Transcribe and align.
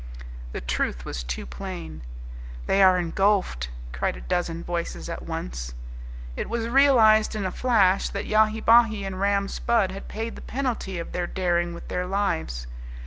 The 0.51 0.61
truth 0.61 1.05
was 1.05 1.23
too 1.23 1.45
plain. 1.45 2.01
"They 2.65 2.81
are 2.81 2.97
engulfed!" 2.97 3.69
cried 3.93 4.17
a 4.17 4.21
dozen 4.21 4.63
voices 4.63 5.09
at 5.09 5.21
once. 5.21 5.75
It 6.35 6.49
was 6.49 6.67
realized 6.67 7.35
in 7.35 7.45
a 7.45 7.51
flash 7.51 8.09
that 8.09 8.25
Yahi 8.25 8.61
Bahi 8.61 9.05
and 9.05 9.19
Ram 9.19 9.47
Spudd 9.47 9.91
had 9.91 10.07
paid 10.07 10.35
the 10.35 10.41
penalty 10.41 10.97
of 10.97 11.11
their 11.11 11.27
daring 11.27 11.75
with 11.75 11.87
their 11.87 12.07
lives. 12.07 12.65